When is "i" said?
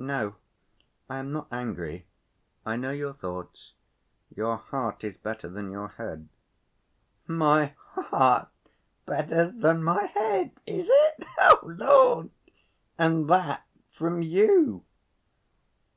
1.08-1.18, 2.66-2.74